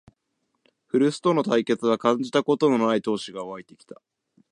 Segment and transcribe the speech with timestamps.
[0.87, 4.01] 古巣との対決は感じたことのない闘志がわいてきた